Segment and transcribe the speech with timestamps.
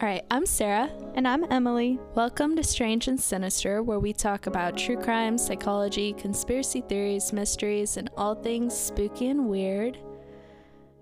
[0.00, 0.90] All right, I'm Sarah.
[1.14, 1.98] And I'm Emily.
[2.14, 7.96] Welcome to Strange and Sinister, where we talk about true crime, psychology, conspiracy theories, mysteries,
[7.96, 9.98] and all things spooky and weird.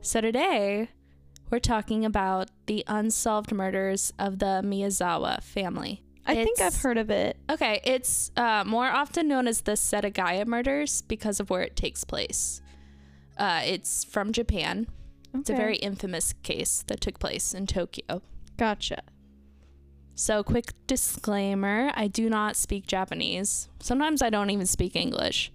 [0.03, 0.91] So today,
[1.51, 6.03] we're talking about the unsolved murders of the Miyazawa family.
[6.27, 7.37] I think I've It's- heard of it.
[7.51, 12.05] Okay, it's uh, more often known as the Setagaya murders because of where it takes
[12.05, 12.61] place.
[13.39, 14.87] Uh, it's from Japan.
[15.35, 15.63] It's a Okay.
[15.63, 18.23] very infamous case that took place in Tokyo.
[18.57, 19.03] Gotcha.
[20.15, 23.69] So, quick disclaimer I do not speak Japanese.
[23.81, 25.53] Sometimes I don't even speak English.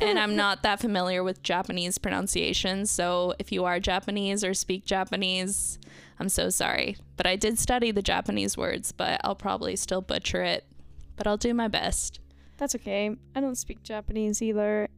[0.00, 2.90] And I'm not that familiar with Japanese pronunciations.
[2.90, 5.78] So, if you are Japanese or speak Japanese,
[6.18, 6.96] I'm so sorry.
[7.16, 10.64] But I did study the Japanese words, but I'll probably still butcher it.
[11.16, 12.20] But I'll do my best.
[12.56, 13.14] That's okay.
[13.34, 14.88] I don't speak Japanese either.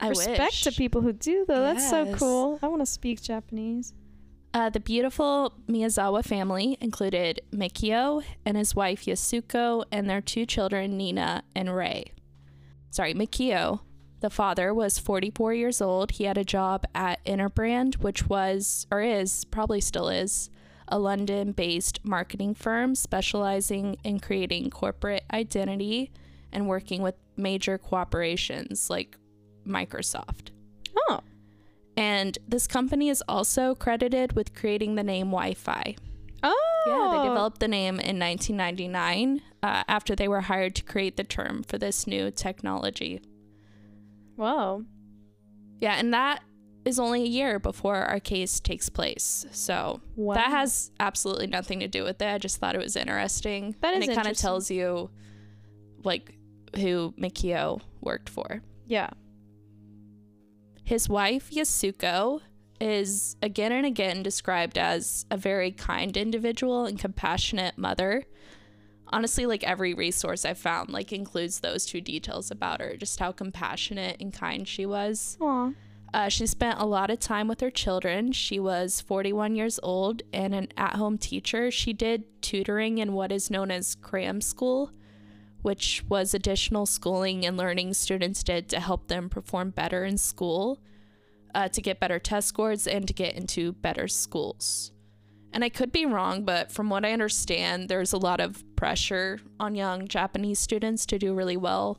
[0.00, 0.62] I Respect wish.
[0.62, 1.60] to people who do, though.
[1.60, 2.58] That's so cool.
[2.62, 3.94] I want to speak Japanese.
[4.54, 10.96] Uh, the beautiful Miyazawa family included Mikio and his wife Yasuko and their two children,
[10.96, 12.12] Nina and Rei.
[12.90, 13.80] Sorry, Mikio,
[14.20, 16.12] the father, was 44 years old.
[16.12, 20.50] He had a job at Interbrand, which was, or is, probably still is,
[20.86, 26.12] a London based marketing firm specializing in creating corporate identity
[26.52, 29.18] and working with major corporations like
[29.66, 30.53] Microsoft.
[31.96, 35.96] Oh, And this company is also credited with creating the name Wi Fi.
[36.42, 41.16] oh, Yeah, they developed the name in 1999 uh, after they were hired to create
[41.16, 43.22] the term for this new technology.
[44.36, 44.84] Whoa,
[45.80, 46.42] Yeah, and that
[46.84, 49.46] is only a year before our case takes place.
[49.52, 50.34] So wow.
[50.34, 52.28] that has absolutely nothing to do with it.
[52.28, 53.74] I just thought it was interesting.
[53.80, 55.10] That and it kind of tells you
[56.02, 56.34] like
[56.76, 58.62] who Mikio worked for.
[58.86, 59.10] yeah.
[60.84, 62.40] His wife, Yasuko,
[62.80, 68.24] is again and again described as a very kind individual and compassionate mother.
[69.08, 73.32] Honestly, like every resource I found like includes those two details about her, just how
[73.32, 75.38] compassionate and kind she was.
[75.40, 75.72] Aw.
[76.12, 78.30] Uh, she spent a lot of time with her children.
[78.30, 81.72] She was 41 years old and an at home teacher.
[81.72, 84.92] She did tutoring in what is known as cram school,
[85.64, 90.78] which was additional schooling and learning students did to help them perform better in school,
[91.54, 94.92] uh, to get better test scores, and to get into better schools.
[95.54, 99.40] And I could be wrong, but from what I understand, there's a lot of pressure
[99.58, 101.98] on young Japanese students to do really well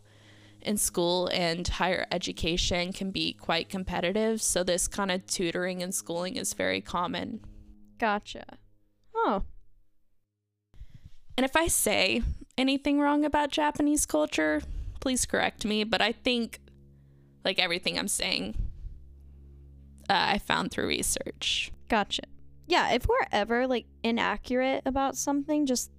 [0.62, 4.44] in school and higher education can be quite competitive.
[4.44, 7.40] So, this kind of tutoring and schooling is very common.
[7.98, 8.60] Gotcha.
[9.16, 9.42] Oh,
[11.36, 12.22] And if I say
[12.58, 14.62] anything wrong about Japanese culture,
[15.00, 15.84] please correct me.
[15.84, 16.60] But I think,
[17.44, 18.56] like everything I'm saying,
[20.10, 21.72] uh, I found through research.
[21.90, 22.24] gotcha.
[22.68, 25.92] Yeah, if we're ever like inaccurate about something, just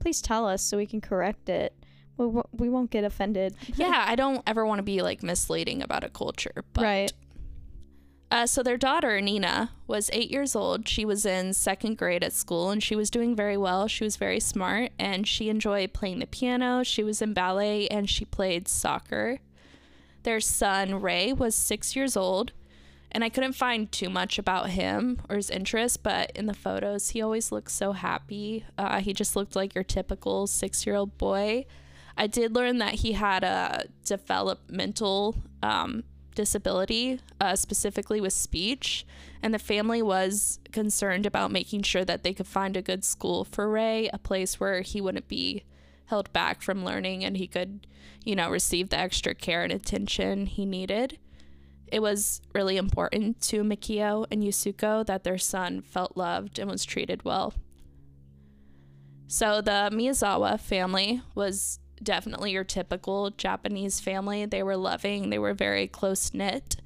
[0.00, 1.72] please tell us so we can correct it.
[2.16, 3.54] We, wo- we won't get offended.
[3.76, 6.64] yeah, I don't ever want to be like misleading about a culture.
[6.72, 7.12] But, Right.
[8.30, 10.86] Uh, so their daughter Nina was eight years old.
[10.86, 13.88] She was in second grade at school, and she was doing very well.
[13.88, 16.84] She was very smart, and she enjoyed playing the piano.
[16.84, 19.40] She was in ballet, and she played soccer.
[20.22, 22.52] Their son Rei was six years old,
[23.10, 27.10] and I couldn't find too much about him or his interests, but in the photos,
[27.10, 28.64] he always looked so happy.
[28.78, 31.66] Uh, he just looked like your typical six-year-old boy.
[32.16, 36.04] I did learn that he had a developmental um,
[36.40, 39.04] disability, uh, specifically with speech,
[39.42, 43.44] and the family was concerned about making sure that they could find a good school
[43.44, 45.64] for Rei, a place where he wouldn't be
[46.06, 47.86] held back from learning and he could,
[48.24, 51.18] you know, receive the extra care and attention he needed.
[51.86, 56.86] It was really important to Mikio and Yasuko that their son felt loved and was
[56.86, 57.52] treated well.
[59.26, 64.46] So the Miyazawa family was definitely your typical Japanese family.
[64.46, 66.76] They were loving, they were very close knit.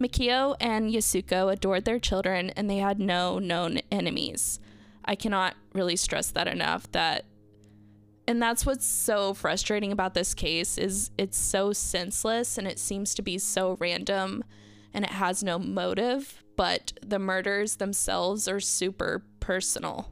[0.00, 4.58] Mikio and Yasuko adored their children and they had no known enemies.
[5.04, 7.26] I cannot really stress that enough that
[8.26, 13.14] and that's what's so frustrating about this case is it's so senseless and it seems
[13.14, 14.42] to be so random
[14.94, 20.10] and it has no motive, but the murders themselves are super personal.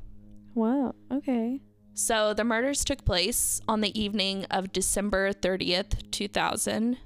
[0.54, 0.94] Wow.
[1.10, 1.60] Okay.
[1.94, 6.96] So the murders took place on the evening of December 30th, 2000.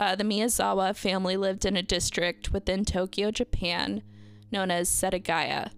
[0.00, 4.02] Uh, the Miyazawa family lived in a district within Tokyo, Japan,
[4.50, 5.70] known as Setagaya.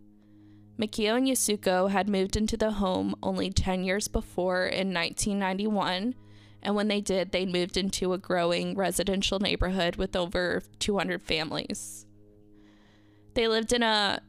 [0.78, 6.14] Mikio and Yasuko had moved into the home only 10 years before in 1991,
[6.62, 12.06] and when they did, they moved into a growing residential neighborhood with over 200 families.
[13.34, 14.20] They lived in a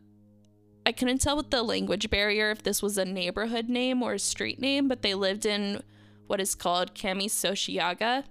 [0.85, 4.19] I couldn't tell with the language barrier if this was a neighborhood name or a
[4.19, 5.81] street name, but they lived in
[6.27, 8.23] what is called Kamisoshigaya.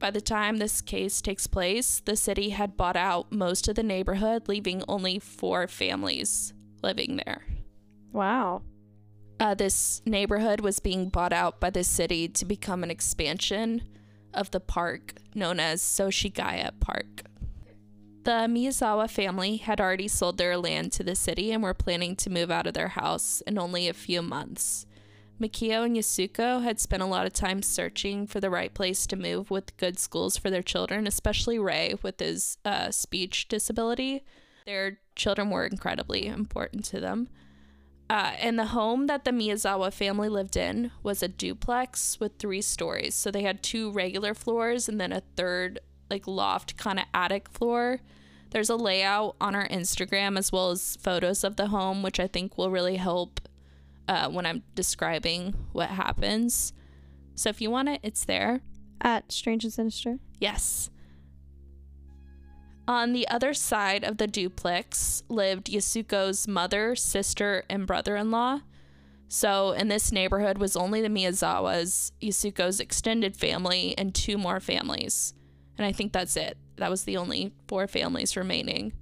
[0.00, 3.82] By the time this case takes place, the city had bought out most of the
[3.82, 6.52] neighborhood, leaving only four families
[6.82, 7.44] living there.
[8.12, 8.62] Wow.
[9.40, 13.82] Uh, this neighborhood was being bought out by the city to become an expansion
[14.32, 17.22] of the park known as Soshigaya Park.
[18.24, 22.30] The Miyazawa family had already sold their land to the city and were planning to
[22.30, 24.86] move out of their house in only a few months.
[25.38, 29.16] Mikio and Yasuko had spent a lot of time searching for the right place to
[29.16, 34.24] move with good schools for their children, especially Rei with his uh, speech disability.
[34.64, 37.28] Their children were incredibly important to them.
[38.08, 42.62] Uh, and the home that the Miyazawa family lived in was a duplex with three
[42.62, 43.14] stories.
[43.14, 45.80] So they had two regular floors and then a third,
[46.14, 48.00] like, loft kind of attic floor.
[48.50, 52.28] There's a layout on our Instagram as well as photos of the home, which I
[52.28, 53.40] think will really help
[54.06, 56.72] uh, when I'm describing what happens.
[57.34, 58.60] So if you want it, it's there.
[59.00, 60.18] At Strange and Sinister.
[60.38, 60.88] Yes.
[62.86, 68.60] On the other side of the duplex lived Yasuko's mother, sister, and brother in law.
[69.26, 75.34] So in this neighborhood was only the Miyazawas, Yasuko's extended family, and two more families.
[75.76, 76.56] And I think that's it.
[76.76, 78.92] That was the only four families remaining.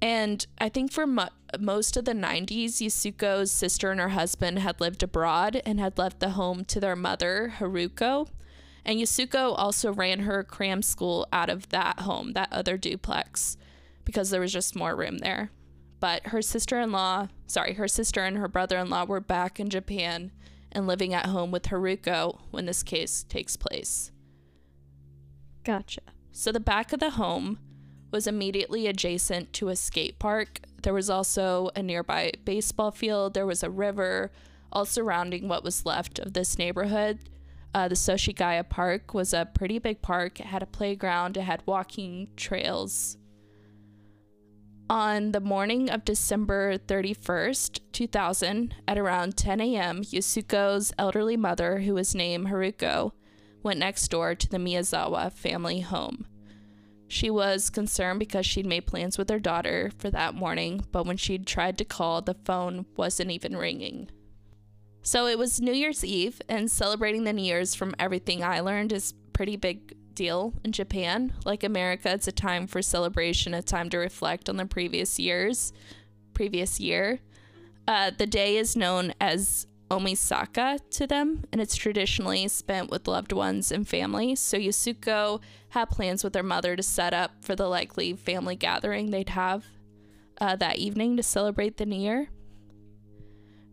[0.00, 1.28] And I think for mo-
[1.58, 6.20] most of the 90s, Yasuko's sister and her husband had lived abroad and had left
[6.20, 8.28] the home to their mother, Haruko.
[8.84, 13.56] And Yasuko also ran her cram school out of that home, that other duplex,
[14.04, 15.50] because there was just more room there.
[16.00, 19.58] But her sister in law, sorry, her sister and her brother in law were back
[19.58, 20.32] in Japan
[20.70, 24.10] and living at home with Haruko when this case takes place.
[25.64, 26.02] Gotcha.
[26.32, 27.58] So the back of the home
[28.10, 30.60] was immediately adjacent to a skate park.
[30.82, 34.30] There was also a nearby baseball field, there was a river,
[34.70, 37.18] all surrounding what was left of this neighborhood.
[37.74, 40.38] Uh, the Soshigaya Park was a pretty big park.
[40.38, 43.16] It had a playground, it had walking trails.
[44.88, 51.94] On the morning of December 31st, 2000, at around 10 a.m., Yasuko's elderly mother, who
[51.94, 53.12] was named Haruko,
[53.64, 56.26] went next door to the Miyazawa family home.
[57.08, 61.16] She was concerned because she'd made plans with her daughter for that morning, but when
[61.16, 64.10] she'd tried to call, the phone wasn't even ringing.
[65.02, 68.92] So it was New Year's Eve, and celebrating the New Year's, from everything I learned,
[68.92, 71.34] is pretty big deal in Japan.
[71.44, 75.72] Like America, it's a time for celebration, a time to reflect on the previous years,
[76.32, 77.20] previous year.
[77.86, 83.32] Uh, the day is known as Omisoka to them, and it's traditionally spent with loved
[83.32, 84.34] ones and family.
[84.34, 85.40] So Yasuko
[85.70, 89.66] had plans with her mother to set up for the likely family gathering they'd have
[90.40, 92.28] uh, that evening to celebrate the new year.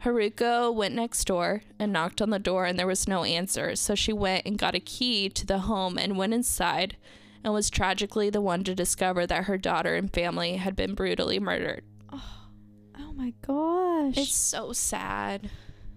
[0.03, 3.75] Haruko went next door and knocked on the door, and there was no answer.
[3.75, 6.97] So she went and got a key to the home and went inside,
[7.43, 11.39] and was tragically the one to discover that her daughter and family had been brutally
[11.39, 11.83] murdered.
[12.11, 14.17] Oh my gosh.
[14.17, 15.49] It's so sad.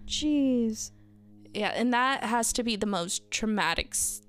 [0.06, 0.90] Jeez.
[1.52, 4.22] Yeah, and that has to be the most traumatic s-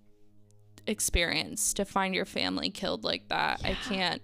[0.88, 3.62] experience to find your family killed like that.
[3.64, 4.22] I can't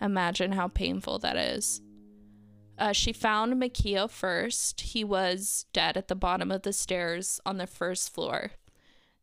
[0.00, 1.80] imagine how painful that is.
[2.78, 4.82] Uh, she found Mikio first.
[4.82, 8.50] He was dead at the bottom of the stairs on the first floor.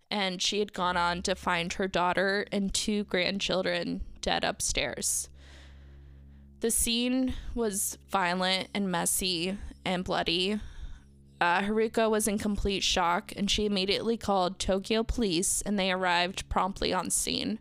[0.09, 5.29] And she had gone on to find her daughter and two grandchildren dead upstairs.
[6.61, 10.59] The scene was violent and messy and bloody.
[11.43, 16.47] Uh, Haruko was in complete shock and she immediately called Tokyo police and they arrived
[16.47, 17.59] promptly on scene.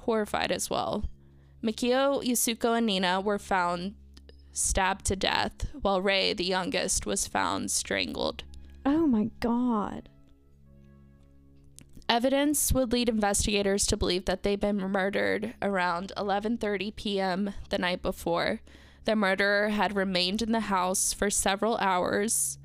[0.00, 1.06] Horrified as well.
[1.64, 3.94] Mikio, Yasuko, and Nina were found
[4.52, 8.44] stabbed to death, while Rei, the youngest, was found strangled.
[8.84, 10.10] Oh my god.
[12.10, 17.54] Evidence would lead investigators to believe that they'd been murdered around 11:30 p.m.
[17.70, 18.60] the night before.
[19.06, 22.58] The murderer had remained in the house for several hours.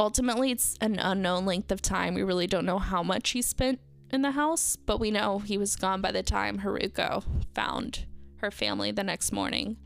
[0.00, 2.14] Ultimately, it's an unknown length of time.
[2.14, 5.58] We really don't know how much he spent in the house, but we know he
[5.58, 7.24] was gone by the time Haruko
[7.54, 9.76] found her family the next morning.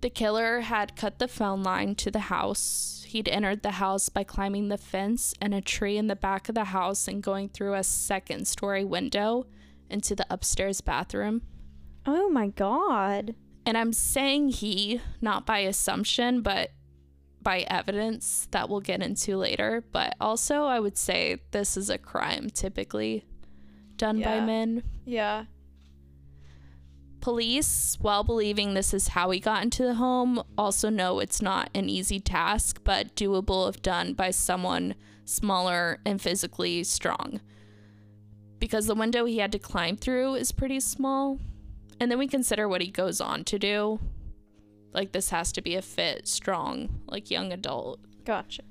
[0.00, 3.04] The killer had cut the phone line to the house.
[3.06, 6.54] He'd entered the house by climbing the fence and a tree in the back of
[6.54, 9.46] the house and going through a second story window
[9.90, 11.42] into the upstairs bathroom.
[12.06, 13.34] Oh my god.
[13.66, 16.70] And I'm saying he, not by assumption, but
[17.42, 19.84] by evidence that we'll get into later.
[19.92, 23.24] But also, I would say this is a crime typically
[23.96, 24.82] done by men.
[25.04, 25.44] Yeah.
[27.20, 31.68] Police, while believing this is how he got into the home, also know it's not
[31.74, 34.94] an easy task, but doable if done by someone
[35.26, 37.40] smaller and physically strong.
[38.58, 41.38] Because the window he had to climb through is pretty small.
[41.98, 44.00] And then we consider what he goes on to do.
[44.92, 48.00] Like, this has to be a fit, strong, like young adult.
[48.24, 48.62] Gotcha.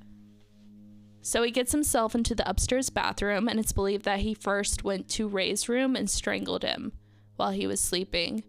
[1.22, 5.10] So he gets himself into the upstairs bathroom, and it's believed that he first went
[5.10, 6.94] to Rei's room and strangled him
[7.36, 8.44] while he was sleeping.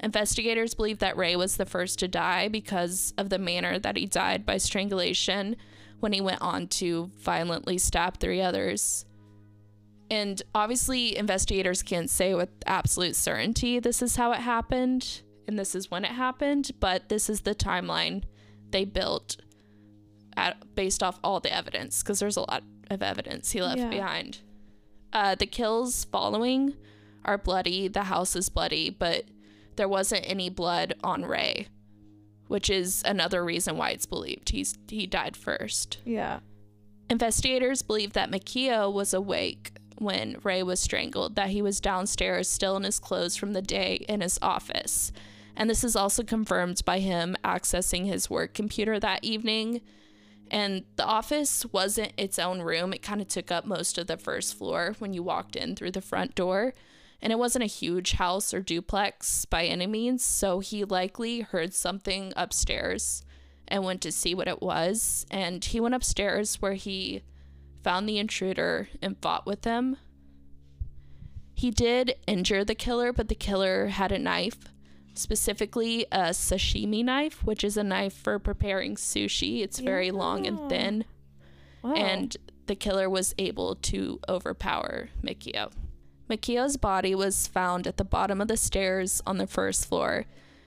[0.00, 4.06] Investigators believe that Rei was the first to die because of the manner that he
[4.06, 5.56] died by strangulation
[6.00, 9.06] when he went on to violently stab three others.
[10.10, 15.74] And obviously, investigators can't say with absolute certainty this is how it happened and this
[15.74, 18.24] is when it happened, but this is the timeline
[18.70, 19.36] they built
[20.36, 23.88] at, based off all the evidence because there's a lot of evidence he left Yeah.
[23.88, 24.38] behind.
[25.12, 26.74] Uh, the kills following
[27.24, 27.88] are bloody.
[27.88, 29.24] The house is bloody, but
[29.76, 31.68] there wasn't any blood on Rei,
[32.48, 35.98] which is another reason why it's believed he's he died first.
[36.04, 36.40] Yeah.
[37.10, 42.76] Investigators believe that Mikio was awake when Rei was strangled, that he was downstairs still
[42.76, 45.12] in his clothes from the day in his office.
[45.56, 49.80] And this is also confirmed by him accessing his work computer that evening.
[50.50, 54.16] And the office wasn't its own room, it kind of took up most of the
[54.16, 56.74] first floor when you walked in through the front door.
[57.22, 61.72] And it wasn't a huge house or duplex by any means, so he likely heard
[61.72, 63.24] something upstairs
[63.66, 65.24] and went to see what it was.
[65.30, 67.22] And he went upstairs where he
[67.82, 69.96] found the intruder and fought with him.
[71.54, 74.58] He did injure the killer, but the killer had a knife,
[75.18, 79.62] specifically a sashimi knife, which is a knife for preparing sushi.
[79.62, 81.04] It's very long and thin,
[81.82, 81.94] Wow.
[81.94, 85.70] and the killer was able to overpower Mikio.
[86.28, 90.24] Mikio's body was found at the bottom of the stairs on the first floor.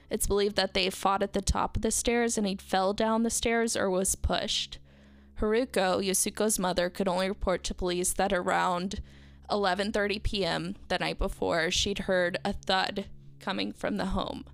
[0.10, 3.24] It's believed that they fought at the top of the stairs and he fell down
[3.24, 4.77] the stairs or was pushed.
[5.42, 9.01] Haruko, Yasuko's mother, could only report to police that around
[9.50, 10.75] 11:30 p.m.
[10.88, 13.06] the night before, she'd heard a thud
[13.39, 14.46] coming from the home.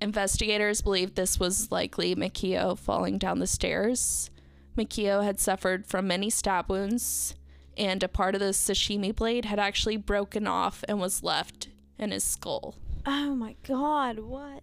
[0.00, 4.30] Investigators believe this was likely Mikio falling down the stairs.
[4.76, 7.34] Mikio had suffered from many stab wounds,
[7.76, 11.68] and a part of the sashimi blade had actually broken off and was left
[11.98, 12.74] in his skull.
[13.06, 14.62] oh my god, what?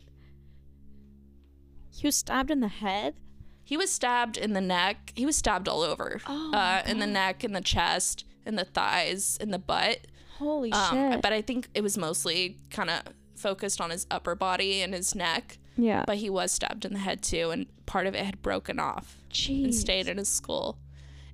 [1.92, 3.16] He was stabbed in the head?
[3.64, 5.14] He was stabbed in the neck.
[5.16, 6.20] He was stabbed all over.
[6.28, 10.08] Oh uh, in the neck, in the chest, in the thighs, in the butt.
[10.40, 11.22] Holy Um, shit.
[11.22, 13.02] but I think it was mostly kind of
[13.36, 15.58] focused on his upper body and his neck.
[15.78, 16.04] yeah.
[16.06, 19.18] But he was stabbed in the head too, and part of it had broken off
[19.48, 20.78] and stayed in his skull.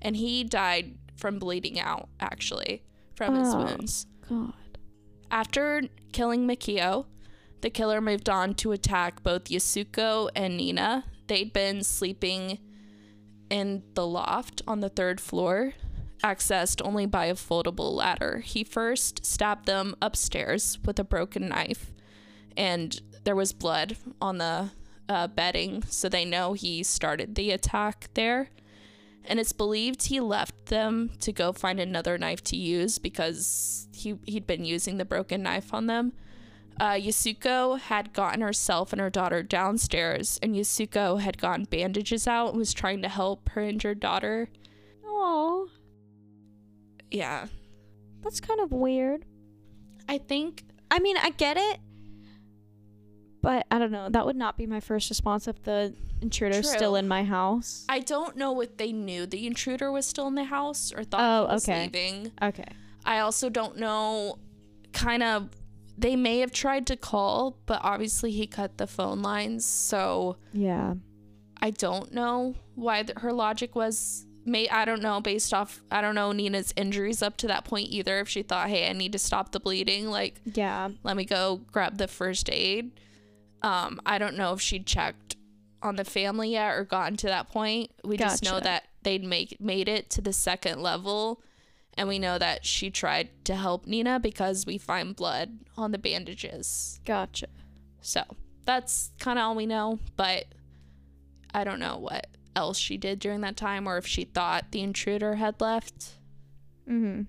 [0.01, 2.83] And he died from bleeding out, actually,
[3.15, 3.63] from his Oh.
[3.63, 4.05] wounds.
[4.29, 4.53] God.
[5.31, 7.05] After killing Mikio,
[7.61, 11.05] the killer moved on to attack both Yasuko and Nina.
[11.27, 12.59] They'd been sleeping
[13.49, 15.73] in the loft on the third floor,
[16.23, 18.39] accessed only by a foldable ladder.
[18.39, 21.91] He first stabbed them upstairs with a broken knife,
[22.57, 24.71] and there was blood on the
[25.09, 28.49] uh, bedding, so they know he started the attack there.
[29.27, 34.15] And it's believed he left them to go find another knife to use because he,
[34.25, 36.13] he'd been using the broken knife on them.
[36.79, 42.49] Uh, Yasuko had gotten herself and her daughter downstairs, and Yasuko had gotten bandages out
[42.49, 44.49] and was trying to help her injured daughter.
[45.03, 45.69] Oh,
[47.11, 47.47] Yeah.
[48.21, 49.25] that's kind of weird.
[50.09, 51.79] I think I mean, I get it,
[53.41, 54.09] but I don't know.
[54.09, 56.75] That would not be my first response if the intruder's True.
[56.77, 57.85] still in my house.
[57.89, 61.19] I don't know if they knew the intruder was still in the house or thought
[61.21, 61.83] Oh, he was okay.
[61.83, 62.31] leaving.
[62.41, 62.65] Okay.
[63.05, 64.39] I also don't know
[64.93, 65.49] kind of
[65.97, 70.95] they may have tried to call, but obviously he cut the phone lines, so Yeah.
[71.61, 76.01] I don't know why th- her logic was may I don't know based off I
[76.01, 79.11] don't know Nina's injuries up to that point either if she thought hey I need
[79.13, 80.89] to stop the bleeding like Yeah.
[81.03, 82.91] let me go grab the first aid
[83.61, 85.35] um I don't know if she'd checked
[85.81, 89.59] on the family yet or gotten to that point we just know that they'd make
[89.59, 91.41] made it to the second level
[91.97, 95.97] and we know that she tried to help Nina because we find blood on the
[95.97, 97.47] bandages Gotcha.
[98.01, 98.21] so
[98.65, 100.45] that's kind of all we know, but
[101.53, 102.25] I don't know what
[102.55, 106.11] else she did during that time or if she thought the intruder had left.
[106.89, 107.23] Mm-hmm.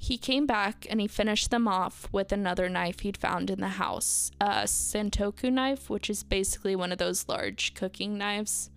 [0.00, 3.68] He came back and he finished them off with another knife he'd found in the
[3.68, 8.70] house a Santoku knife, which is basically one of those large cooking knives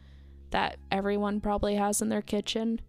[0.50, 2.82] that everyone probably has in their kitchen.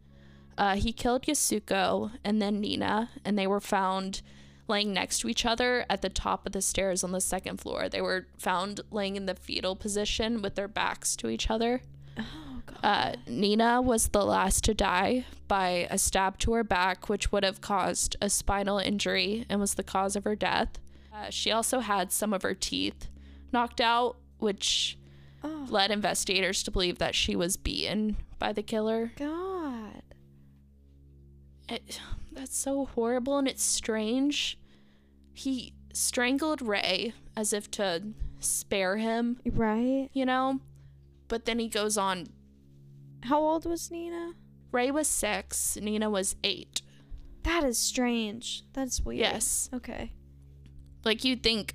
[0.56, 4.22] Uh, he killed Yasuko and then Nina, and they were found
[4.66, 7.88] laying next to each other at the top of the stairs on the second floor.
[7.88, 11.82] They were found laying in the fetal position with their backs to each other.
[12.18, 12.78] Oh god.
[12.82, 17.44] Uh, Nina was the last to die by a stab to her back, which would
[17.44, 20.68] have caused a spinal injury and was the cause of her death.
[21.14, 23.08] Uh, she also had some of her teeth
[23.52, 24.98] knocked out, which
[25.44, 29.12] oh led investigators to believe that she was beaten by the killer.
[29.16, 30.02] god.
[31.68, 32.00] It,
[32.32, 34.58] that's so horrible and it's strange.
[35.32, 38.02] He strangled Rei as if to
[38.40, 40.08] spare him, Right?
[40.12, 40.60] you know?
[41.32, 42.26] But then he goes on.
[43.22, 44.34] How old was Nina?
[44.70, 46.82] Rei was six, Nina was eight.
[47.44, 48.64] That is strange.
[48.74, 49.20] That's weird.
[49.20, 49.70] Yes.
[49.72, 50.12] Okay.
[51.06, 51.74] Like you'd think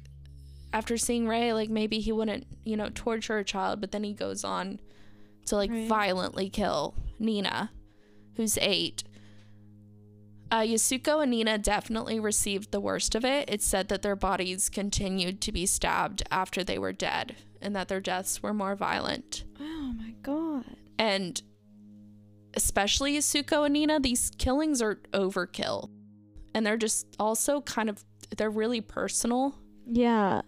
[0.72, 4.14] after seeing Rei, like maybe he wouldn't, you know, torture a child, but then he
[4.14, 4.80] goes on
[5.48, 5.88] to like Right.
[5.88, 7.72] violently kill Nina,
[8.36, 9.04] who's eight.
[10.50, 13.50] Uh, Yasuko and Nina definitely received the worst of it.
[13.50, 17.90] It said that their bodies continued to be stabbed after they were dead and that
[17.90, 19.44] their deaths were more violent.
[19.60, 20.64] Oh my god.
[20.98, 21.42] And
[22.54, 25.90] especially Yasuko and Nina, these killings are overkill.
[26.54, 28.04] And they're just also kind of,
[28.38, 29.56] they're really personal.
[29.86, 30.42] Yeah.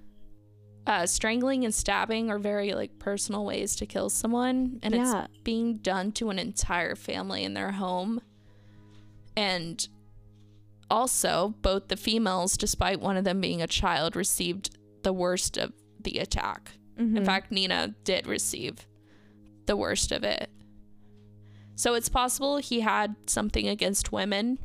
[0.87, 5.25] uh, strangling and stabbing are very like personal ways to kill someone and Yeah.
[5.25, 8.21] it's being done to an entire family in their home
[9.35, 9.87] and
[10.89, 15.71] also both the females despite one of them being a child received the worst of
[16.01, 17.25] the attack in Mhm.
[17.25, 18.87] fact nina did receive
[19.67, 20.49] the worst of it
[21.75, 24.57] so it's possible he had something against women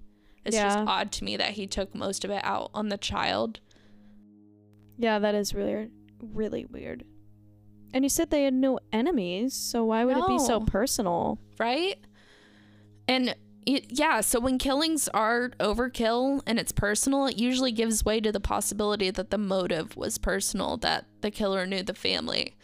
[0.44, 3.61] it's just odd to me that he took most of it out on the child
[4.97, 5.90] Yeah, that is really
[6.21, 7.04] really weird.
[7.92, 11.38] And you said they had no enemies, so why would it be so personal?
[11.59, 11.97] right?
[13.06, 13.35] And
[13.66, 18.33] it, yeah, so when killings are overkill and it's personal, it usually gives way to
[18.33, 22.56] the possibility that the motive was personal, that the killer knew the family.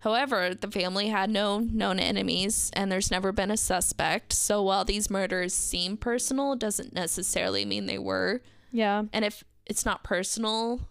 [0.00, 4.32] However, the family had no known enemies and there's never been a suspect.
[4.32, 8.42] So while these murders seem personal, it doesn't necessarily mean they were.
[8.72, 9.04] Yeah.
[9.12, 10.88] And if it's not personal,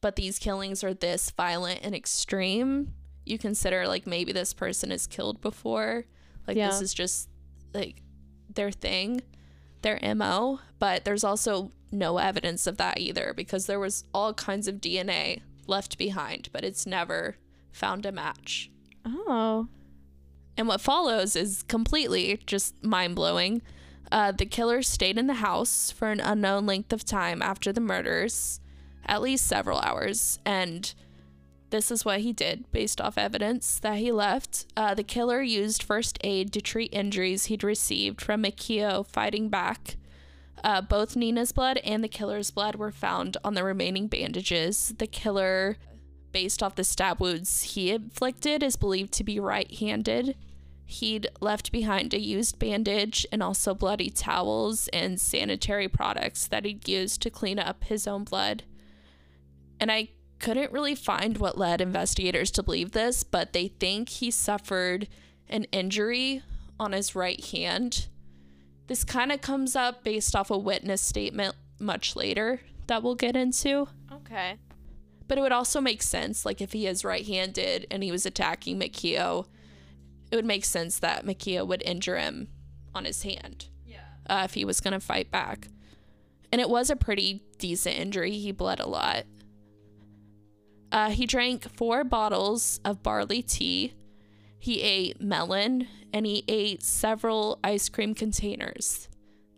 [0.00, 5.06] but these killings are this violent and extreme, you consider like maybe this person is
[5.06, 6.06] killed before.
[6.48, 6.68] Like Yeah.
[6.70, 7.28] this is just
[7.74, 8.02] like
[8.56, 9.22] their thing,
[9.82, 10.60] their MO.
[10.78, 15.42] But there's also no evidence of that either because there was all kinds of DNA
[15.66, 17.36] left behind, but it's never
[17.72, 18.70] found a match.
[19.04, 19.68] Oh.
[20.56, 23.62] And what follows is completely just mind blowing.
[24.10, 27.80] Uh, the killer stayed in the house for an unknown length of time after the
[27.80, 28.60] murders,
[29.04, 30.38] at least several hours.
[30.46, 30.94] And
[31.70, 34.66] this is what he did based off evidence that he left.
[34.76, 39.96] Uh, the killer used first aid to treat injuries he'd received from Mikio fighting back.
[40.62, 44.94] Uh, both Nina's blood and the killer's blood were found on the remaining bandages.
[44.98, 45.76] The killer,
[46.32, 50.36] based off the stab wounds he inflicted, is believed to be right handed.
[50.84, 56.88] He'd left behind a used bandage and also bloody towels and sanitary products that he'd
[56.88, 58.62] used to clean up his own blood.
[59.80, 64.30] And I couldn't really find what led investigators to believe this, but they think he
[64.30, 65.08] suffered
[65.48, 66.42] an injury
[66.78, 68.08] on his right hand.
[68.86, 73.34] This kind of comes up based off a witness statement much later that we'll get
[73.36, 73.88] into.
[74.12, 74.56] Okay.
[75.28, 78.78] But it would also make sense, like if he is right-handed and he was attacking
[78.78, 79.46] Mikio,
[80.30, 82.48] it would make sense that Mikio would injure him
[82.94, 83.98] on his hand Yeah.
[84.28, 85.68] uh, if he was going to fight back.
[86.52, 88.32] And it was a pretty decent injury.
[88.32, 89.24] He bled a lot.
[90.92, 93.94] Uh, he drank four bottles of barley tea.
[94.58, 99.08] He ate melon and he ate several ice cream containers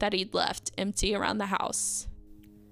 [0.01, 2.09] that he'd left empty around the house.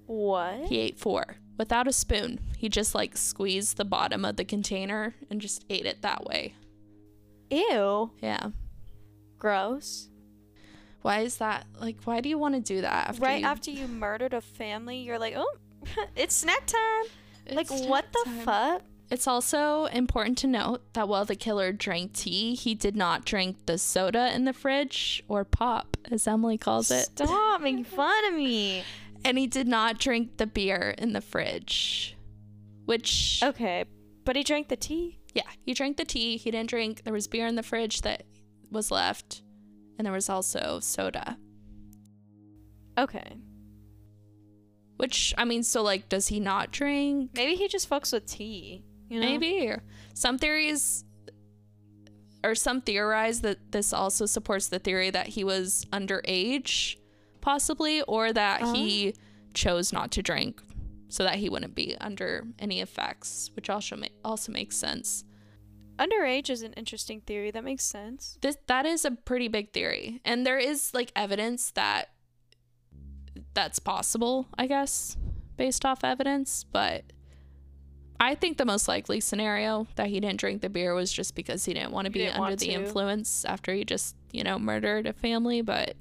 [0.05, 0.65] What?
[0.67, 2.39] He ate four without a spoon.
[2.57, 6.55] He just like squeezed the bottom of the container and just ate it that way.
[7.49, 8.11] Ew.
[8.21, 8.47] Yeah.
[9.37, 10.09] Gross.
[11.01, 11.65] Why is that?
[11.79, 13.09] Like, why do you want to do that?
[13.09, 15.55] After right you- after you murdered a family, you're like, oh,
[16.15, 17.05] it's snack time.
[17.51, 18.39] Like, what the time.
[18.45, 18.81] fuck?
[19.09, 23.65] It's also important to note that while the killer drank tea, he did not drink
[23.65, 27.05] the soda in the fridge or pop, as Emily calls it.
[27.05, 28.83] Stop making fun of me.
[29.23, 32.17] And he did not drink the beer in the fridge.
[32.85, 33.85] Which, Okay,
[34.25, 35.19] but he drank the tea.
[35.33, 36.35] yeah, he drank the tea.
[36.37, 38.23] He didn't drink, there was beer in the fridge that
[38.71, 39.41] was left.
[39.97, 41.37] And there was also soda.
[42.97, 43.37] Okay.
[44.97, 47.31] Which, I mean, so like, does he not drink?
[47.35, 48.83] Maybe he just fucks with tea.
[49.09, 49.27] You know?
[49.27, 49.73] Maybe.
[50.13, 51.05] Some theories
[52.43, 56.97] or some theorize that this also supports the theory that he was underage,
[57.41, 59.21] possibly, or that he uh-huh.
[59.53, 60.61] chose not to drink
[61.09, 65.23] so that he wouldn't be under any effects, which also ma- also makes sense.
[65.97, 67.49] Underage is an interesting theory.
[67.49, 68.37] That makes sense.
[68.41, 72.09] This that is a pretty big theory, and there is like evidence that
[73.57, 75.17] that's possible, I guess,
[75.57, 77.05] based off evidence, but
[78.19, 81.65] I think the most likely scenario that he didn't drink the beer was just because
[81.65, 82.71] he didn't want to He be under the to.
[82.71, 85.95] influence after he just, you know, murdered a family, but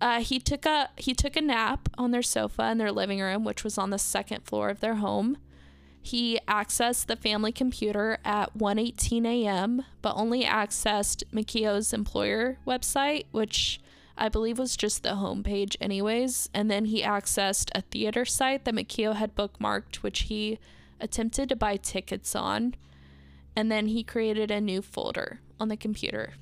[0.00, 3.42] uh, he took a he took a nap on their sofa in their living room,
[3.44, 5.36] which was on the second floor of their home.
[6.00, 13.80] He accessed the family computer at 1:18 a.m., but only accessed Mikio's employer website, which
[14.16, 18.74] I believe was just the homepage anyways, and then he accessed a theater site that
[18.74, 20.58] Mikio had bookmarked, which he
[21.00, 22.74] attempted to buy tickets on,
[23.56, 26.34] and then he created a new folder on the computer.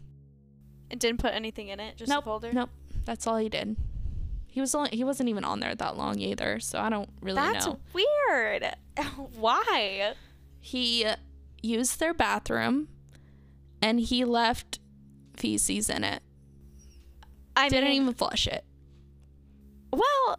[0.91, 1.97] It didn't put anything in it.
[1.97, 2.53] Just nope, a folder.
[2.53, 2.71] Nope,
[3.07, 3.77] that's all he did.
[4.47, 7.37] He was only he wasn't even on there that long either, so I don't really
[7.37, 7.79] That's know.
[7.95, 8.67] weird.
[9.39, 10.13] Why?
[10.61, 11.07] He
[11.63, 12.89] used their bathroom,
[13.81, 14.79] and he left
[15.35, 16.23] feces in it.
[17.57, 18.65] I Didn't mean, even flush it.
[19.93, 20.39] Well,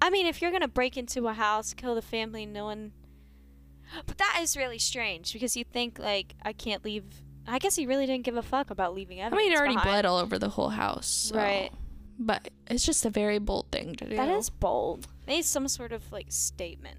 [0.00, 2.92] I mean, if you're gonna break into a house, kill the family, no one.
[4.06, 7.04] But that is really strange because you think like I can't leave.
[7.46, 9.40] I guess he really didn't give a fuck about leaving evidence.
[9.40, 9.88] I mean, it already behind.
[9.88, 11.06] bled all over the whole house.
[11.06, 11.70] so- Right.
[12.20, 14.16] But it's just a very bold thing to do.
[14.16, 15.06] That is bold.
[15.26, 16.98] Made some sort of like statement.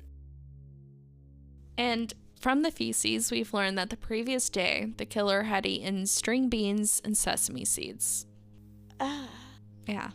[1.77, 6.49] And from the feces, we've learned that the previous day, the killer had eaten string
[6.49, 8.25] beans and sesame seeds.
[8.99, 9.29] Ah.
[9.85, 10.11] Yeah.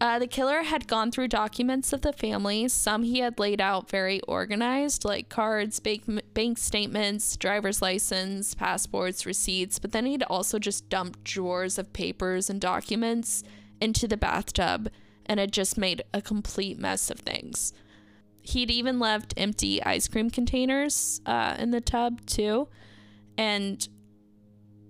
[0.00, 2.66] Uh, the killer had gone through documents of the family.
[2.68, 6.02] Some he had laid out very organized, like cards, bank,
[6.34, 9.78] bank statements, driver's license, passports, receipts.
[9.78, 13.44] But then he'd also just dumped drawers of papers and documents
[13.80, 14.90] into the bathtub
[15.26, 17.72] and had just made a complete mess of things.
[18.42, 22.68] He'd even left empty ice cream containers uh, in the tub, too.
[23.38, 23.86] And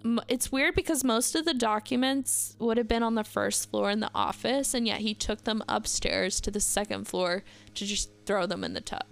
[0.04, 3.90] m- it's weird because most of the documents would have been on the first floor
[3.90, 8.10] in the office, and yet he took them upstairs to the second floor to just
[8.26, 9.04] throw them in the tub.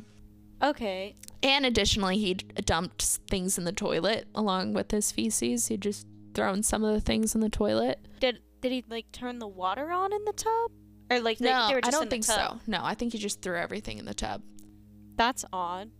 [0.62, 1.14] Okay.
[1.42, 5.68] And additionally, he'd dumped things in the toilet along with his feces.
[5.68, 7.98] He'd just thrown some of the things in the toilet.
[8.20, 10.70] Did did he like turn the water on in the tub?
[11.10, 12.58] Or like no, they were I don't think so.
[12.66, 14.42] No, I think he just threw everything in the tub.
[15.16, 15.90] That's odd.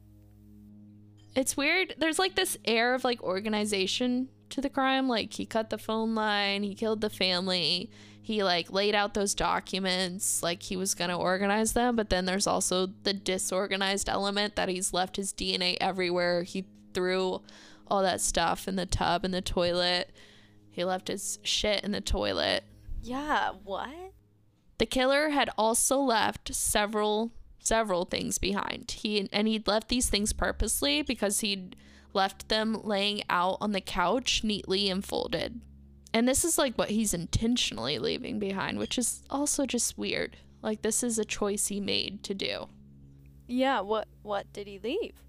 [1.35, 1.95] It's weird.
[1.99, 5.09] There's like this air of like organization to the crime.
[5.09, 7.91] Like he cut the phone line, he killed the family,
[8.23, 12.27] he like laid out those documents like he was going to organize them, but then
[12.27, 16.43] there's also the disorganized element that he's left his DNA everywhere.
[16.43, 17.43] He threw
[17.89, 20.13] all that stuff in the tub in the toilet.
[20.71, 22.65] He left his shit in the toilet.
[23.03, 23.53] Yeah.
[23.65, 24.10] What?
[24.81, 28.91] The killer had also left several several things behind.
[28.91, 31.77] He and he'd left these things purposely because he'd
[32.15, 35.61] left them laying out on the couch neatly and folded.
[36.15, 40.39] And this is like what he's intentionally leaving behind, which is also just weird.
[40.63, 42.71] Like this is a choice he made to do.
[43.47, 43.81] Yeah.
[43.83, 45.23] What What did he leave?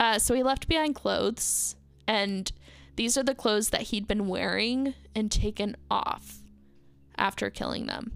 [0.00, 2.50] Uh, so he left behind clothes, and
[2.96, 6.39] these are the clothes that he'd been wearing and taken off
[7.20, 8.12] after killing them.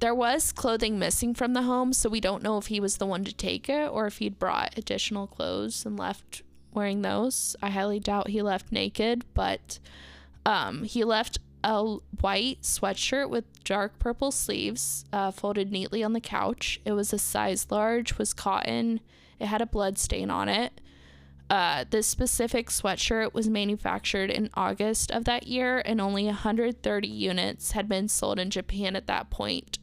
[0.00, 3.06] There was clothing missing from the home, so we don't know if he was the
[3.06, 7.56] one to take it or if he'd brought additional clothes and left wearing those.
[7.60, 9.78] I highly doubt he left naked, but
[10.46, 11.84] um, he left a
[12.20, 16.80] white sweatshirt with dark purple sleeves uh, folded neatly on the couch.
[16.86, 19.00] It was a size large, was cotton.
[19.38, 20.80] It had a blood stain on it.
[21.50, 27.72] Uh, this specific sweatshirt was manufactured in August of that year, and only 130 units
[27.72, 29.80] had been sold in Japan at that point.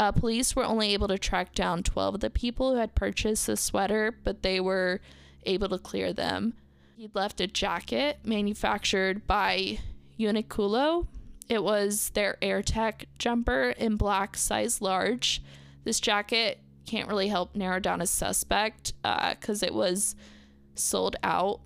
[0.00, 3.46] Uh, police were only able to track down 12 of the people who had purchased
[3.46, 5.00] the sweater, but they were
[5.44, 6.54] able to clear them.
[6.96, 9.78] He'd left a jacket manufactured by
[10.18, 11.06] Uniqlo.
[11.48, 15.40] It was their AirTech jumper in black, size large.
[15.84, 20.16] This jacket can't really help narrow down a suspect because it was
[20.78, 21.60] sold out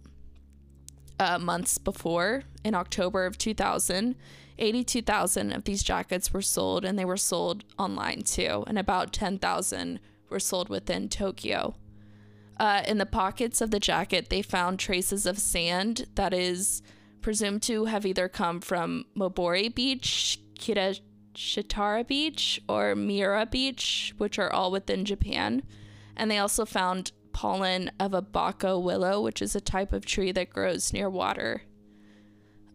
[1.19, 4.17] uh, months before in October of 2000.
[4.59, 10.01] 82,000 of these jackets were sold and they were sold online too, and about 10,000
[10.29, 11.75] were sold within Tokyo.
[12.59, 16.83] Uh, in the pockets of the jacket, they found traces of sand that is
[17.23, 24.53] presumed to have either come from Mobori Beach, Kirashitara Beach, or Mira Beach, which are
[24.53, 25.63] all within Japan.
[26.17, 30.31] And they also found pollen of a bako willow, which is a type of tree
[30.31, 31.63] that grows near water.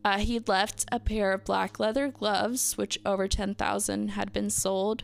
[0.04, 5.04] Uh, he left a pair of black leather gloves, which over 10,000 had been sold.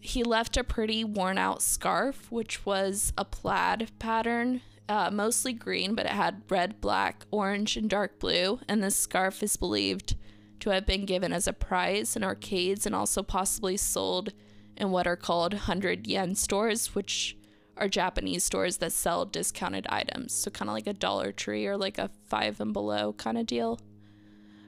[0.00, 5.94] He left a pretty worn out scarf, which was a plaid pattern, uh, mostly green,
[5.94, 8.60] but it had red, black, orange, and dark blue.
[8.68, 10.14] And this scarf is believed
[10.60, 14.34] to have been given as a prize in arcades and also possibly sold
[14.76, 17.37] in what are called 100 yen stores, which
[17.78, 20.32] are Japanese stores that sell discounted items.
[20.32, 23.46] So, kind of like a Dollar Tree or like a five and below kind of
[23.46, 23.80] deal.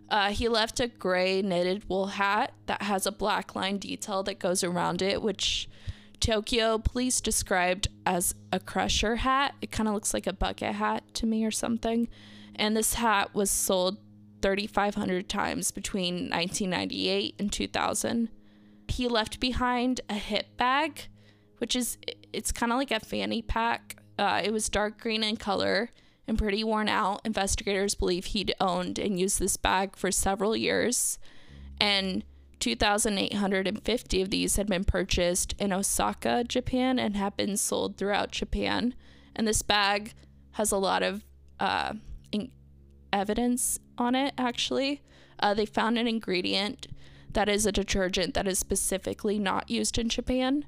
[0.09, 4.41] Uh, he left a gray knitted wool hat that has a black line detail that
[4.41, 5.69] goes around it, which
[6.19, 9.55] Tokyo police described as a crusher hat.
[9.63, 12.09] It kind of looks like a bucket hat to me or something.
[12.57, 13.99] And this hat was sold
[14.43, 18.29] 3,500 times between 1998 and 2000.
[18.89, 21.09] He left behind a hip bag,
[21.61, 21.99] which is,
[22.33, 23.97] it's kind of like a fanny pack.
[24.19, 25.91] Uh, it was dark green in color
[26.27, 27.21] and pretty worn out.
[27.25, 31.19] Investigators believe he'd owned and used this bag for several years,
[31.81, 32.25] and
[32.61, 38.95] 2,850 of these had been purchased in Osaka, Japan, and have been sold throughout Japan.
[39.35, 40.13] And this bag
[40.53, 41.25] has a lot of
[41.59, 41.95] uh,
[42.31, 42.53] in-
[43.13, 45.03] evidence on it, actually.
[45.39, 46.87] Uh, they found an ingredient
[47.33, 50.67] that is a detergent that is specifically not used in Japan.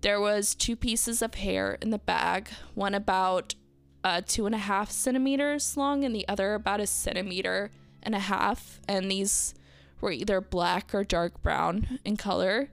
[0.00, 3.54] There was two pieces of hair in the bag, one about
[4.02, 7.70] uh, two and a half centimeters long and the other about a centimeter
[8.02, 8.80] and a half.
[8.88, 9.54] And these
[10.00, 12.70] were either black or dark brown in color.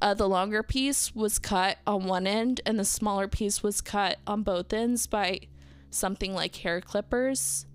[0.00, 4.18] Uh, the longer piece was cut on one end, and the smaller piece was cut
[4.26, 5.40] on both ends by
[5.90, 7.66] something like hair clippers.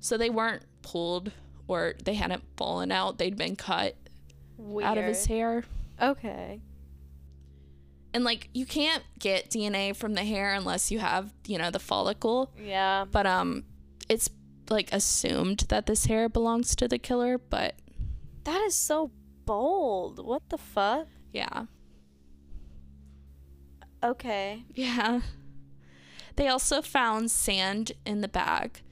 [0.00, 1.30] So they weren't pulled
[1.68, 3.94] or they hadn't fallen out, they'd been cut
[4.56, 4.88] Weird.
[4.88, 5.64] out of his hair.
[6.00, 6.60] Okay.
[8.14, 11.78] And like you can't get DNA from the hair unless you have, you know, the
[11.78, 12.50] follicle.
[12.62, 13.04] Yeah.
[13.10, 13.64] But um
[14.08, 14.30] it's
[14.70, 17.74] like assumed that this hair belongs to the killer, but
[18.44, 19.10] That is so
[19.44, 20.24] bold.
[20.24, 21.06] What the fuck?
[21.32, 21.64] yeah.
[24.02, 24.64] Okay.
[24.74, 25.20] Yeah.
[26.36, 28.82] They also found sand in the bag.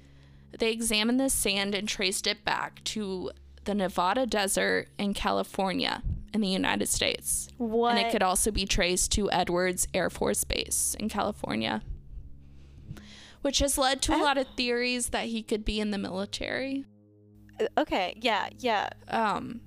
[0.59, 3.31] They examined the sand and traced it back to
[3.65, 6.03] the Nevada desert in California
[6.37, 7.49] in the United States.
[7.59, 7.97] What?
[7.97, 11.83] And it could also be traced to Edwards Air Force Base in California,
[13.43, 16.85] which has led to a lot of theories that he could be in the military.
[17.61, 18.17] Uh, okay.
[18.21, 18.49] Yeah.
[18.59, 18.91] Yeah.
[19.09, 19.61] Um,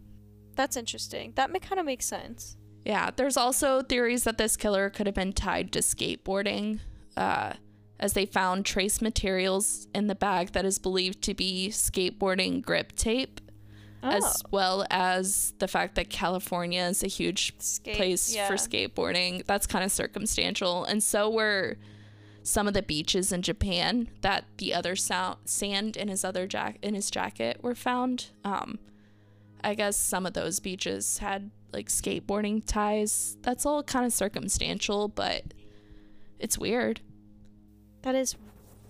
[0.56, 1.34] That's interesting.
[1.36, 2.56] That kind of makes sense.
[2.86, 6.80] yeah, there's also theories that this killer could have been tied to skateboarding,
[7.18, 7.54] uh,
[8.00, 12.94] as they found trace materials in the bag that is believed to be skateboarding grip
[12.96, 13.42] tape,
[14.02, 14.48] as Oh.
[14.52, 18.48] well as the fact that California is a huge Skate- place yeah.
[18.48, 19.46] for skateboarding.
[19.46, 20.86] That's kind of circumstantial.
[20.86, 21.78] And so were
[22.44, 26.96] some of the beaches in Japan that the other sand in his other jack in
[26.96, 28.28] his jacket were found.
[28.46, 28.80] Um,
[29.64, 33.38] I guess some of those beaches had like skateboarding ties.
[33.42, 35.44] That's all kind of circumstantial, but
[36.40, 37.02] it's weird.
[38.04, 38.36] That is.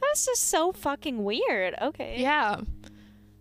[0.00, 1.74] That's just so fucking weird.
[1.80, 2.16] Okay.
[2.20, 2.60] Yeah.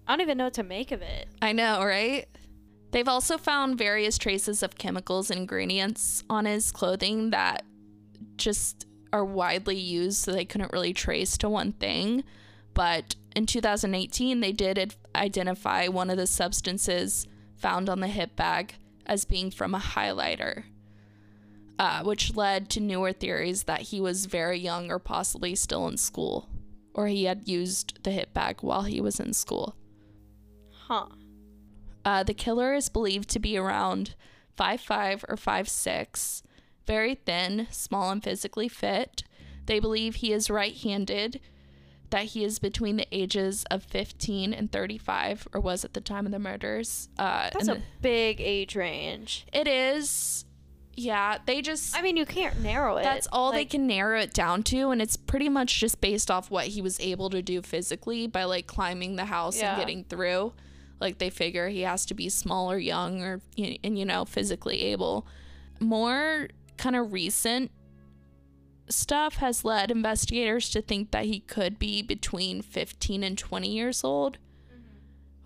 [0.09, 1.27] I don't even know what to make of it.
[1.39, 2.25] I know, right?
[2.89, 7.63] They've also found various traces of chemicals and ingredients on his clothing that
[8.35, 12.23] just are widely used, so they couldn't really trace to one thing.
[12.73, 18.77] But in 2018, they did identify one of the substances found on the hip bag
[19.05, 20.63] as being from a highlighter,
[21.77, 25.97] uh, which led to newer theories that he was very young or possibly still in
[25.97, 26.49] school,
[26.95, 29.75] or he had used the hip bag while he was in school.
[30.89, 31.05] Huh.
[32.03, 34.15] Uh, the killer is believed to be around
[34.57, 36.41] 5'5 or 5'6,
[36.87, 39.23] very thin, small, and physically fit.
[39.65, 41.39] They believe he is right handed,
[42.09, 46.25] that he is between the ages of 15 and 35, or was at the time
[46.25, 47.09] of the murders.
[47.19, 49.45] Uh, That's a big age range.
[49.53, 50.45] it is,
[50.95, 51.95] yeah, they just.
[51.95, 53.03] I mean, you can't narrow it.
[53.03, 56.49] that's all they can narrow it down to, and it's pretty much just based off
[56.49, 59.73] what he was able to do physically by like climbing the house Yeah.
[59.73, 60.53] and getting through.
[60.99, 64.83] Like they figure he has to be small or young or and you know physically
[64.85, 65.25] able.
[65.79, 67.71] More kind of recent
[68.89, 74.03] stuff has led investigators to think that he could be between 15 and 20 years
[74.03, 74.37] old,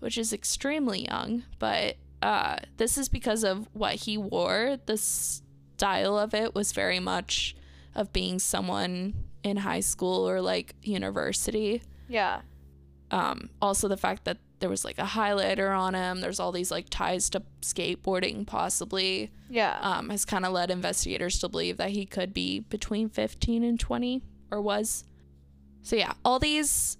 [0.00, 1.44] which is extremely young.
[1.58, 4.78] But uh, this is because of what he wore.
[4.86, 7.54] The style of it was very much
[7.94, 11.82] of being someone in high school or like university.
[12.08, 12.40] Yeah.
[13.10, 16.70] Um, also, the fact that there was like a highlighter on him, there's all these
[16.70, 19.76] like ties to skateboarding, possibly Yeah.
[19.82, 23.78] um, has kind of led investigators to believe that he could be between 15 and
[23.78, 25.04] 20 or was.
[25.82, 26.96] So, yeah, all these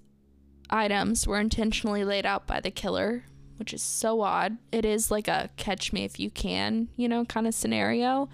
[0.69, 3.23] items were intentionally laid out by the killer,
[3.57, 4.59] which is so odd.
[4.71, 8.29] It is like a catch me if you can, you know, kind of scenario.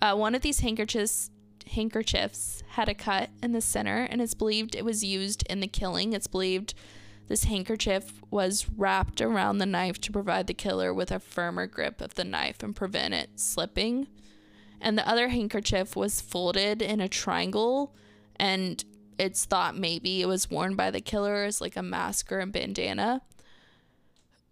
[0.00, 1.30] Uh, one of these handkerchiefs
[1.68, 5.66] handkerchiefs had a cut in the center, and it's believed it was used in the
[5.66, 6.12] killing.
[6.12, 6.74] It's believed
[7.28, 12.00] this handkerchief was wrapped around the knife to provide the killer with a firmer grip
[12.00, 14.06] of the knife and prevent it slipping.
[14.80, 17.94] And the other handkerchief was folded in a triangle,
[18.38, 18.84] and
[19.18, 22.46] it's thought maybe it was worn by the killer as like a mask or a
[22.46, 23.22] bandana.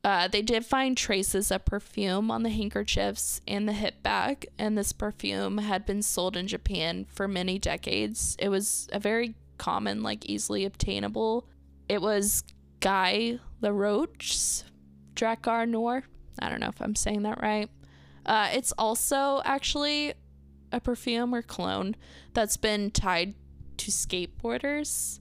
[0.03, 4.77] Uh, they did find traces of perfume on the handkerchiefs and the hip bag, and
[4.77, 8.37] this perfume had been sold in Japan for many decades.
[8.39, 11.49] It was a very common, like easily obtainable.
[11.89, 12.45] It was
[12.81, 14.65] Guy Laroche's
[15.15, 16.05] Drakkar Noir.
[16.39, 17.71] I don't know if I'm saying that right.
[18.27, 20.13] Uh, it's also actually
[20.71, 21.97] a perfume or cologne
[22.35, 23.35] that's been tied
[23.79, 25.19] to skateboarders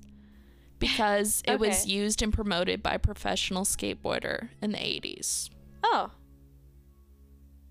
[0.80, 1.68] because it Okay.
[1.70, 5.50] was used and promoted by a professional skateboarder in the 80s.
[5.84, 6.12] Oh.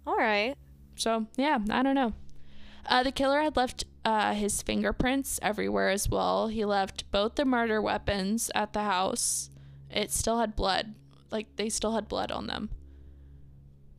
[0.07, 0.55] All right.
[0.97, 2.12] So, yeah, I don't know.
[2.87, 6.49] Uh, the killer had left uh, his fingerprints everywhere as well.
[6.49, 9.51] He left both the murder weapons at the house.
[9.90, 10.95] It still had blood.
[11.31, 12.71] Like, they still had blood on them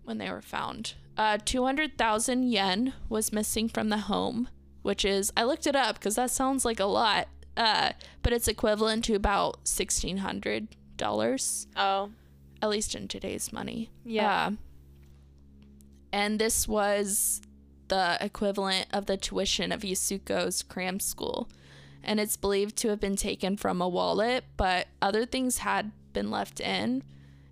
[0.03, 0.95] when they were found.
[1.15, 4.49] Uh, 200,000 yen was missing from the home,
[4.83, 7.91] which is, I looked it up because that sounds like a lot, uh,
[8.21, 12.11] but it's equivalent to about $1,600, Oh.
[12.61, 13.89] at least in today's money.
[14.05, 14.47] Yeah.
[14.47, 14.51] Uh,
[16.11, 17.41] and this was
[17.87, 21.49] the equivalent of the tuition of Yasuko's cram school.
[22.03, 26.29] And it's believed to have been taken from a wallet, but other things had been
[26.29, 27.03] left in.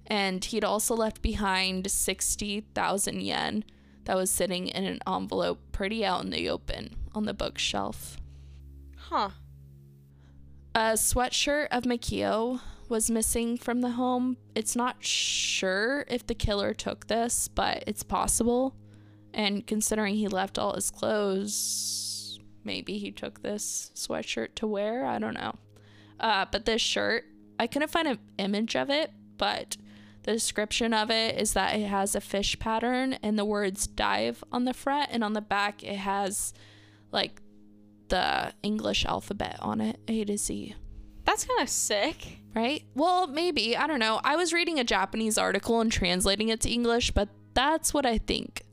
[0.07, 3.63] And he'd also left behind 60,000 yen
[4.05, 8.17] that was sitting in an envelope pretty out in the open on the bookshelf.
[8.97, 9.31] Huh.
[10.73, 14.37] A sweatshirt of Mikio was missing from the home.
[14.55, 18.75] It's not sure if the killer took this, but it's possible.
[19.33, 25.05] And considering he left all his clothes, maybe he took this sweatshirt to wear.
[25.05, 25.55] I don't know.
[26.19, 27.25] Uh, but this shirt,
[27.59, 29.77] I couldn't find an image of it, but
[30.23, 34.43] the description of it is that it has a fish pattern and the words dive
[34.51, 36.53] on the front, and on the back, it has
[37.11, 37.41] like
[38.09, 40.75] the English alphabet on it, A to Z.
[41.23, 42.37] That's kind of sick.
[42.53, 42.83] Right?
[42.95, 43.77] Well, maybe.
[43.77, 44.19] I don't know.
[44.23, 48.17] I was reading a Japanese article and translating it to English, but that's what I
[48.17, 48.63] think.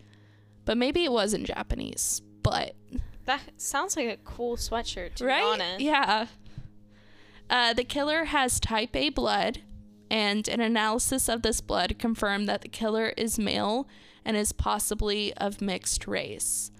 [0.64, 2.20] But maybe it was in Japanese.
[2.42, 2.74] But
[3.26, 5.40] That sounds like a cool sweatshirt, to right?
[5.40, 5.80] be honest.
[5.80, 6.26] Yeah.
[7.50, 9.60] Uh, the killer has type A blood,
[10.10, 13.88] and an analysis of this blood confirmed that the killer is male
[14.24, 16.70] and is possibly of mixed race.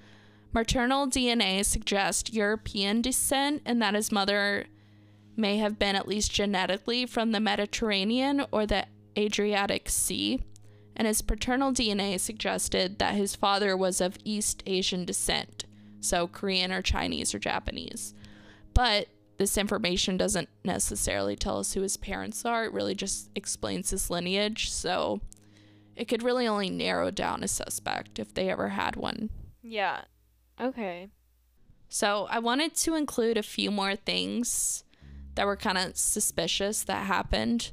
[0.52, 4.66] Maternal DNA suggests European descent and that his mother
[5.36, 8.86] may have been at least genetically from the Mediterranean or the
[9.16, 10.40] Adriatic Sea,
[10.96, 15.64] and his paternal DNA suggested that his father was of East Asian descent,
[16.00, 18.14] so Korean or Chinese or Japanese.
[18.74, 19.08] But
[19.38, 24.10] this information doesn't necessarily tell us who his parents are, it really just explains his
[24.10, 25.20] lineage, so
[25.96, 29.30] it could really only narrow down a suspect if they ever had one.
[29.62, 30.02] Yeah.
[30.60, 31.08] Okay.
[31.88, 34.84] So I wanted to include a few more things
[35.36, 37.70] that were kind of suspicious that happened.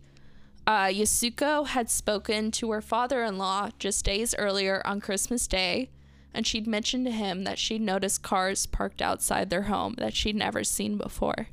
[0.68, 5.89] Uh, Yasuko had spoken to her father in law just days earlier on Christmas Day,
[6.34, 10.36] and she'd mentioned to him that she'd noticed cars parked outside their home that she'd
[10.36, 11.47] never seen before.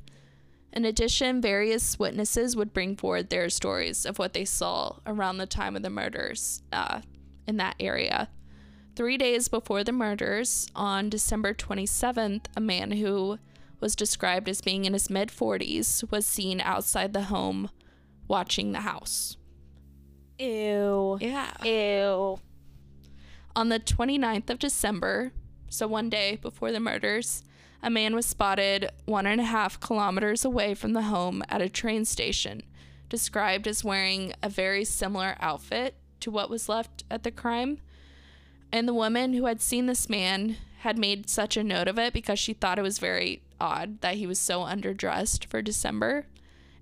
[0.73, 5.45] In addition, various witnesses would bring forward their stories of what they saw around the
[5.45, 7.01] time of the murders uh,
[7.45, 8.27] in that area.
[8.95, 13.37] Three days before the murders, on December 27th, a man who
[13.79, 17.69] was described as being in his mid 40s was seen outside the home
[18.27, 19.37] watching the house.
[20.39, 21.19] Ew.
[21.21, 21.51] Yeah.
[21.63, 22.39] Ew.
[23.55, 25.33] On the 29th of December,
[25.69, 27.43] so one day before the murders,
[27.83, 31.67] a man was spotted one and a half kilometers away from the home at a
[31.67, 32.63] train station,
[33.09, 37.79] described as wearing a very similar outfit to what was left at the crime.
[38.71, 42.13] And the woman who had seen this man had made such a note of it
[42.13, 46.25] because she thought it was very odd that he was so underdressed for December.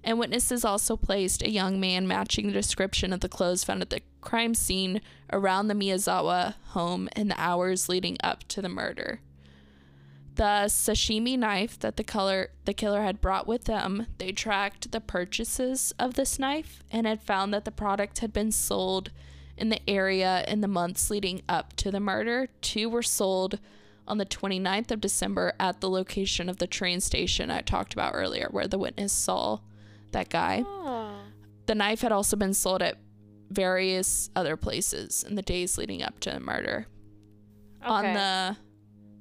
[0.04, 3.90] And witnesses also placed a young man matching the description of the clothes found at
[3.90, 5.02] the crime scene
[5.34, 9.20] around the Miyazawa home in the hours leading up to the murder.
[10.36, 15.02] The sashimi knife that the color the killer had brought with them, they tracked the
[15.02, 19.12] purchases of this knife and had found that the product had been sold
[19.58, 22.48] in the area in the months leading up to the murder.
[22.62, 23.60] Two were sold
[24.08, 28.14] on the 29th of December at the location of the train station I talked about
[28.16, 29.60] earlier where the witness saw
[30.12, 30.64] that guy.
[30.66, 31.14] Oh.
[31.66, 32.98] The knife had also been sold at
[33.50, 36.88] various other places in the days leading up to the murder.
[37.84, 38.58] On the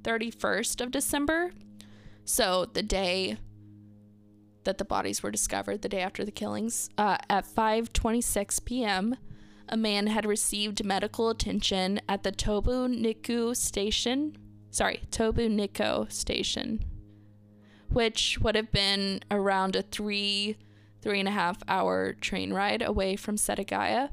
[0.02, 1.52] 31st of December,
[2.24, 3.36] so the day
[4.64, 9.16] that the bodies were discovered, the day after the killings, uh, at 5:26 p.m.,
[9.68, 14.36] a man had received medical attention at the Tobu Niku station.
[14.70, 16.84] Sorry, Tobu Nikko station,
[17.88, 20.56] which would have been around a three
[21.02, 24.10] three and a half hour train ride away from Setagaya.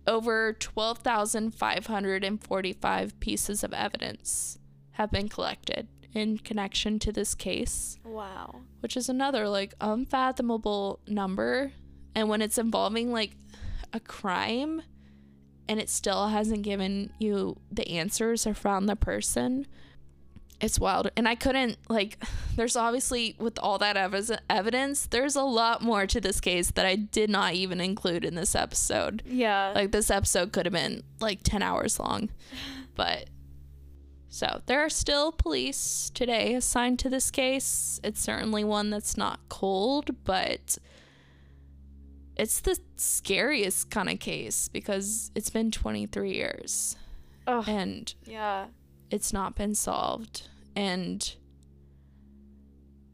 [0.07, 4.59] over 12,545 pieces of evidence
[4.92, 8.62] have been collected in connection to this case, Wow.
[8.80, 11.72] which is another like unfathomable number.
[12.14, 13.36] And when it's involving like
[13.92, 14.82] a crime
[15.68, 19.66] and it still hasn't given you the answers or found the person,
[20.61, 21.11] it's wild.
[21.16, 22.22] And I couldn't like
[22.57, 26.86] there's obviously with all that ev- evidence, there's a lot more to this case that
[26.86, 29.22] I did not even include in this episode.
[29.26, 29.72] Yeah.
[29.74, 32.30] Like this episode could have been like 10 hours long.
[32.94, 33.28] But
[34.28, 38.00] so there are still police today assigned to this case.
[38.02, 40.78] It's certainly one that's not cold, but
[42.36, 46.96] it's the scariest kind of case because it's been 23 years
[47.46, 47.64] oh.
[47.66, 48.66] and Yeah.
[49.11, 50.48] It's not been solved.
[50.74, 51.34] And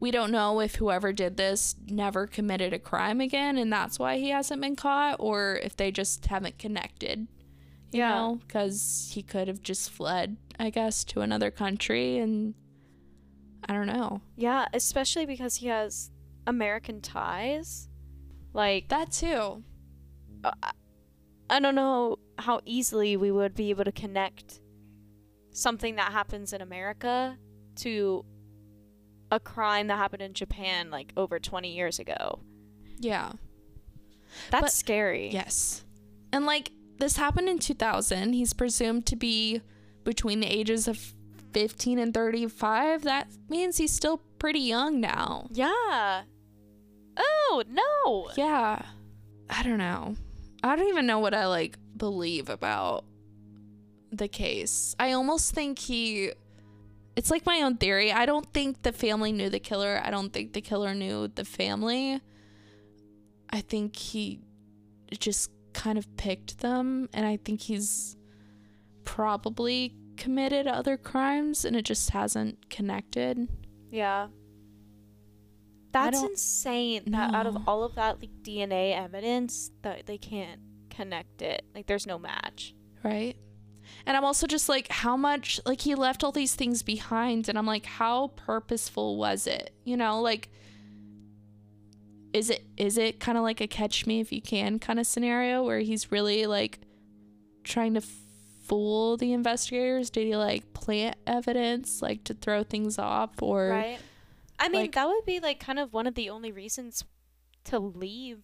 [0.00, 4.18] we don't know if whoever did this never committed a crime again and that's why
[4.18, 7.28] he hasn't been caught or if they just haven't connected.
[7.92, 8.14] You Yeah.
[8.14, 12.54] know, because he could have just fled, I guess, to another country and
[13.68, 14.22] I don't know.
[14.36, 16.10] Yeah, especially because he has
[16.48, 17.88] American ties.
[18.52, 19.62] Like That too.
[20.42, 20.50] Uh,
[21.48, 24.58] I don't know how easily we would be able to connect
[25.52, 27.36] something that happens in America
[27.76, 28.24] to
[29.30, 32.40] a crime that happened in Japan like over 20 years ago.
[32.98, 33.32] Yeah.
[34.50, 35.30] That's But- scary.
[35.30, 35.84] Yes.
[36.32, 38.32] And like this happened in 2000.
[38.32, 39.60] He's presumed to be
[40.04, 41.14] between the ages of
[41.52, 43.02] 15 and 35.
[43.02, 45.48] That means he's still pretty young now.
[45.50, 46.22] Yeah.
[47.16, 48.30] Oh, no.
[48.36, 48.82] Yeah.
[49.50, 50.16] I don't know.
[50.62, 53.04] I don't even know what I like believe about
[54.12, 54.94] the case.
[55.00, 56.32] I almost think he
[57.16, 58.12] it's like my own theory.
[58.12, 60.00] I don't think the family knew the killer.
[60.02, 62.20] I don't think the killer knew the family.
[63.50, 64.40] I think he
[65.18, 68.16] just kind of picked them and I think he's
[69.04, 73.48] probably committed other crimes and it just hasn't connected.
[73.90, 74.28] Yeah.
[75.92, 77.02] That's insane.
[77.08, 81.62] That out of all of that like DNA evidence, that they can't connect it.
[81.74, 82.74] Like there's no match.
[83.02, 83.36] right?
[84.06, 87.56] And I'm also just like, how much, like, he left all these things behind, and
[87.56, 89.74] I'm like, how purposeful was it?
[89.84, 90.48] You know, like,
[92.32, 95.06] is it is it kind of like a catch me if you can kind of
[95.06, 96.78] scenario where he's really like
[97.62, 98.02] trying to
[98.66, 100.08] fool the investigators?
[100.10, 103.98] Did he like plant evidence like to throw things off or right.
[104.58, 107.04] I mean, like- that would be like kind of one of the only reasons
[107.64, 108.42] to leave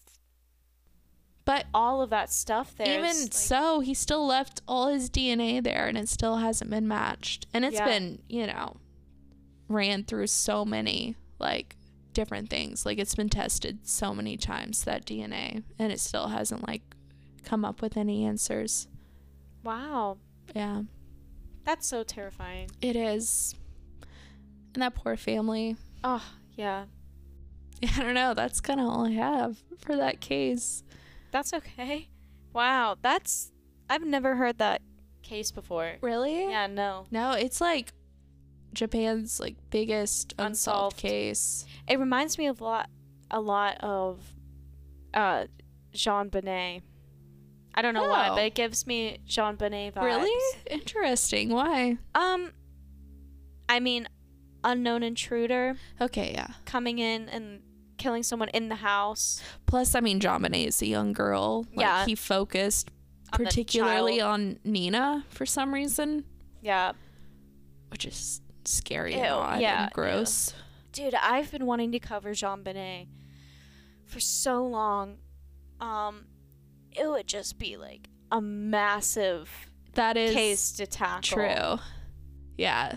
[1.49, 2.99] but all of that stuff there.
[2.99, 6.87] even like- so he still left all his dna there and it still hasn't been
[6.87, 7.47] matched.
[7.55, 7.87] And it's Yeah.
[7.87, 8.77] been you know
[9.67, 11.77] ran through so many like
[12.13, 12.85] different things.
[12.85, 16.83] Like it's been tested so many times that dna and it still hasn't like
[17.45, 18.87] come up with any answers.
[19.65, 20.19] Wow,
[20.55, 20.83] yeah.
[21.65, 22.71] That's so terrifying.
[22.83, 23.55] it is.
[24.75, 25.77] And that poor family.
[26.05, 26.23] Oh
[26.57, 26.85] yeah,
[27.83, 28.35] i don't know.
[28.35, 30.83] That's kind of all i have for that case
[31.31, 32.09] that's okay.
[32.53, 33.53] Wow, that's
[33.91, 34.83] I've never heard that
[35.23, 35.97] case before.
[36.01, 37.07] really Yeah, no.
[37.11, 37.93] no it's like
[38.75, 40.97] japan's like biggest unsolved Unsolved.
[40.99, 42.89] case It reminds me of a lot,
[43.31, 44.23] a lot of,
[45.15, 45.47] uh,
[45.95, 46.83] JonBenét.
[47.75, 48.35] I don't know why, Oh.
[48.35, 50.03] but it gives me JonBenét vibes.
[50.03, 50.59] Really?
[50.71, 51.49] Interesting.
[51.51, 51.97] Why?
[52.15, 52.53] Um,
[53.69, 54.09] I mean,
[54.65, 56.49] unknown intruder Okay, yeah.
[56.65, 57.63] coming in and
[57.99, 59.43] killing someone in the house.
[59.67, 61.67] Plus, I mean, JonBenét is a young girl.
[61.75, 62.05] Like, Yeah.
[62.07, 62.91] He focused
[63.33, 66.25] on particularly on Nina for some reason,
[66.63, 66.93] Yeah,
[67.91, 70.55] which is scary Ew, and odd yeah, and gross.
[70.93, 73.09] dude, I've been wanting to cover JonBenét
[74.07, 75.19] for so long.
[75.81, 76.27] Um,
[76.93, 81.21] it would just be like a massive That is case to tackle.
[81.23, 81.79] true.
[82.57, 82.97] Yeah.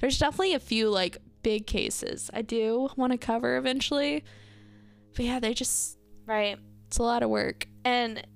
[0.00, 4.24] There's definitely a few like big cases I do want to cover eventually.
[5.16, 6.58] But yeah, they just, right?
[6.86, 7.68] it's a lot of work.
[7.84, 8.26] And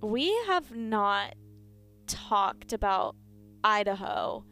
[0.00, 1.34] we have not
[2.06, 3.16] talked about
[3.64, 4.44] Idaho.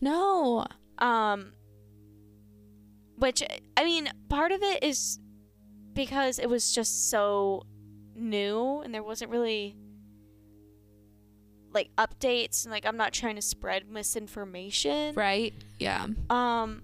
[0.00, 0.66] No.
[0.98, 1.52] Um
[3.18, 3.42] which
[3.76, 5.18] I mean, part of it is
[5.94, 7.64] because it was just so
[8.14, 9.76] new and there wasn't really
[11.72, 15.14] like updates and like I'm not trying to spread misinformation.
[15.14, 15.54] Right?
[15.78, 16.06] Yeah.
[16.30, 16.82] Um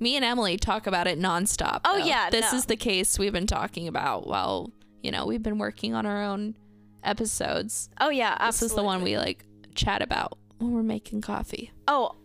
[0.00, 1.80] Me and Emily talk about it nonstop.
[1.84, 2.04] Oh, though.
[2.04, 2.58] yeah, this no.
[2.58, 4.72] is the case we've been talking about while
[5.02, 6.56] you know we've been working on our own
[7.02, 7.88] episodes.
[8.00, 11.70] oh yeah, This is the one we like chat about when we're making coffee.
[11.86, 12.16] Oh,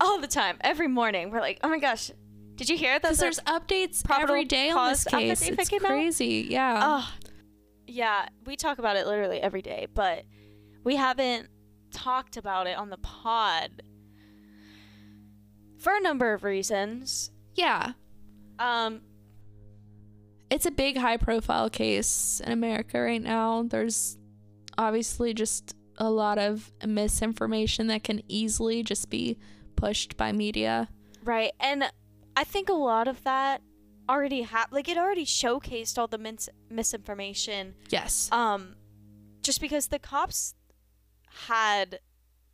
[0.00, 1.30] all the time, every morning.
[1.30, 2.10] We're like, "Oh my gosh,
[2.56, 5.42] did you hear that Because there's updates every day on this case.
[5.42, 5.88] It's came out?
[5.88, 6.46] crazy.
[6.48, 6.80] Yeah.
[6.82, 7.12] Oh,
[7.86, 8.28] yeah.
[8.46, 10.24] We talk about it literally every day, but
[10.84, 11.48] we haven't
[11.92, 13.82] talked about it on the pod
[15.82, 17.30] for a number of reasons.
[17.54, 17.92] yeah.
[18.58, 19.00] Um,
[20.50, 23.62] It's a big high profile case in America right now.
[23.64, 24.18] There's
[24.78, 29.38] obviously just a lot of misinformation that can easily just be
[29.76, 30.88] pushed by media.
[31.24, 31.90] right, and
[32.36, 33.62] I think a lot of that
[34.08, 34.74] already happened.
[34.74, 37.74] Like it already showcased all the mis- misinformation.
[37.88, 38.28] Yes.
[38.32, 38.76] Um,
[39.42, 40.54] just because the cops
[41.48, 42.00] had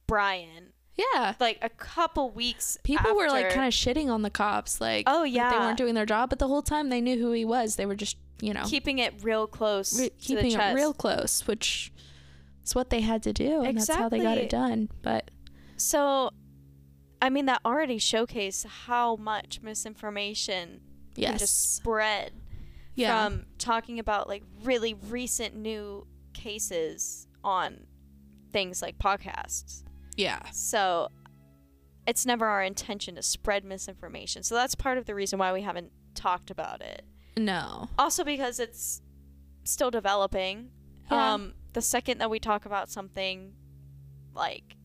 [0.06, 1.34] Brian yeah.
[1.38, 2.76] like a couple weeks.
[2.82, 5.94] People were like kind of shitting on the cops, like Oh, yeah, they weren't doing
[5.94, 7.76] their job, but the whole time they knew who he was.
[7.76, 10.92] They were just, you know, keeping it real close, re- to the keeping it real
[10.92, 11.92] close, which
[12.64, 14.88] is what they had to do, and that's how they got it done.
[15.02, 15.30] But
[15.76, 16.30] So,
[17.22, 20.80] I mean, that already showcased how much misinformation
[21.14, 22.32] can just spread
[22.94, 27.86] yeah, from talking about like really recent new cases on
[28.52, 29.84] things like podcasts.
[30.18, 31.08] Yeah, So,
[32.06, 34.42] it's never our intention to spread misinformation.
[34.42, 37.04] So, that's part of the reason why we haven't talked about it.
[37.36, 39.00] no, Also, because it's
[39.64, 40.70] still developing.
[41.10, 41.34] Yeah.
[41.34, 43.52] Um, the second that we talk about something,
[44.34, 44.76] like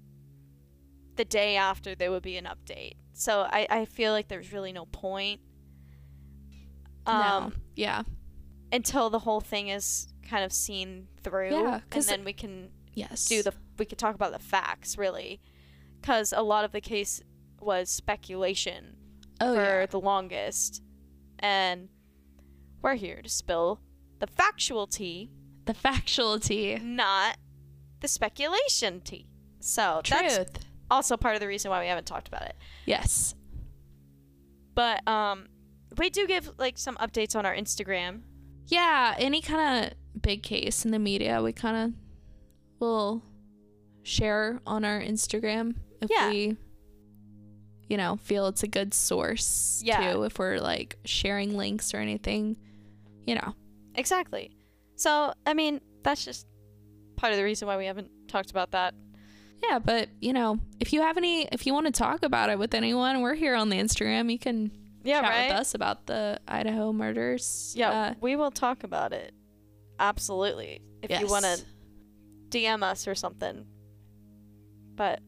[1.16, 2.94] the day after, there would be an update.
[3.14, 5.42] So I, I feel like there's really no point.
[7.06, 8.04] Um, no, yeah,
[8.72, 13.26] until the whole thing is kind of seen through, Yeah, and then we can yes,
[13.28, 15.41] do the we could talk about the facts really,
[16.02, 17.22] because a lot of the case
[17.60, 18.96] was speculation
[19.41, 20.82] oh for yeah, the longest.
[21.39, 21.89] And
[22.82, 23.80] we're here to spill
[24.20, 25.32] the factual tea,
[25.66, 27.38] the factual tea, not
[28.00, 29.28] the speculation tea.
[29.60, 30.60] So that's truth,
[30.91, 32.56] also part of the reason why we haven't talked about it.
[32.86, 33.34] yes,
[34.76, 35.48] But um
[35.98, 38.22] we do give like some updates on our Instagram.
[38.68, 39.16] yeah.
[39.18, 41.94] Any kind of big case in the media, we kind of
[42.80, 43.24] will
[44.03, 46.30] share on our Instagram if Yeah.
[46.30, 46.57] we
[47.89, 50.13] you know, feel it's a good source Yeah.
[50.13, 52.55] too if we're like sharing links or anything,
[53.28, 53.53] you know.
[53.95, 54.51] Exactly.
[54.95, 56.47] So, I mean, that's just
[57.17, 58.95] part of the reason why we haven't talked about that.
[59.61, 62.57] Yeah, but you know, if you have any if you want to talk about it
[62.57, 64.32] with anyone, we're here on the Instagram.
[64.32, 64.71] You can
[65.03, 65.47] Yeah, chat right?
[65.49, 67.74] with us about the Idaho murders.
[67.78, 69.34] Yeah, Uh, we will talk about it.
[69.99, 70.82] Absolutely.
[71.03, 71.65] If you want to yes.
[72.54, 73.66] DM us or something.
[74.95, 75.22] But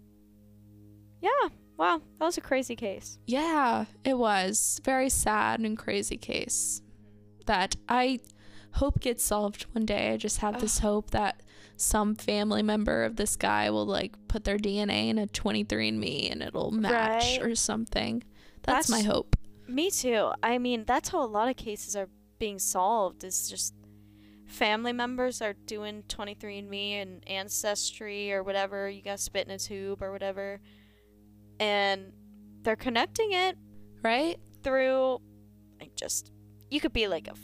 [1.21, 3.17] yeah, wow, that was a crazy case.
[3.25, 6.81] Yeah, it was very sad and crazy case
[7.47, 8.19] that I
[8.73, 10.11] hope gets solved one day.
[10.13, 11.41] I just have this hope that
[11.77, 16.41] some family member of this guy will like put their DNA in a 23andMe and
[16.41, 17.41] it'll match Right.
[17.41, 18.23] or something.
[18.63, 19.35] That's, my hope.
[19.67, 20.31] Me too.
[20.41, 22.09] I mean, that's how a lot of cases are
[22.39, 23.23] being solved.
[23.23, 23.73] Is just
[24.47, 28.89] family members are doing 23andMe and Ancestry or whatever.
[28.89, 30.59] You got spit in a tube or whatever,
[31.59, 32.11] and
[32.61, 33.57] they're connecting it
[34.01, 34.37] Right?
[34.63, 35.19] through
[35.79, 36.31] like just
[36.69, 37.39] you could be like a f-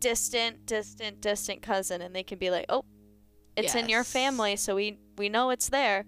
[0.00, 2.84] distant, distant, distant cousin, and they can be like, oh,
[3.56, 6.04] it's in your family, so we we know it's there.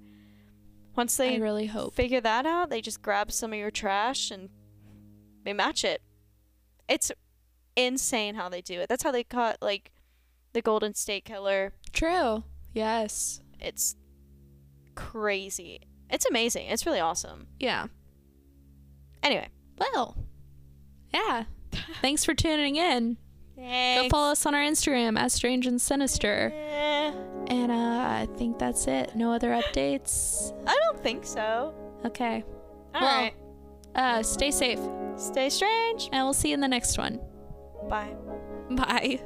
[0.97, 1.95] Once I they really hope.
[1.95, 4.49] figure that out, they just grab some of your trash and
[5.45, 6.03] they match it.
[6.89, 7.13] It's
[7.77, 8.89] insane how they do it.
[8.89, 9.93] That's how they caught like
[10.57, 11.75] the Golden State Killer.
[11.93, 12.43] True.
[12.73, 13.43] Yes.
[13.61, 13.95] It's
[14.95, 15.81] crazy.
[16.11, 16.67] It's amazing.
[16.69, 17.47] It's really awesome.
[17.61, 17.87] Yeah.
[19.23, 19.49] Anyway,
[19.79, 20.17] Well,
[21.13, 21.45] yeah.
[22.01, 23.19] Thanks for tuning in.
[23.57, 26.53] Go follow us on our Instagram at Strange and Sinister.
[26.55, 27.13] Eh,
[27.49, 29.15] And uh, I think that's it.
[29.15, 30.53] No other updates.
[30.67, 31.75] I don't think so.
[32.05, 32.45] Okay.
[32.95, 33.35] All Well- right.
[33.95, 34.79] Uh, stay safe,
[35.17, 36.11] Stay strange.
[36.13, 37.19] and we'll see you in the next one.
[37.89, 38.15] Bye.
[38.71, 39.21] Bye.